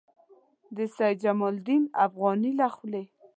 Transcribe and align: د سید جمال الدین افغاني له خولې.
د 0.75 0.77
سید 0.95 1.15
جمال 1.23 1.55
الدین 1.57 1.83
افغاني 2.05 2.51
له 2.59 2.67
خولې. 2.75 3.03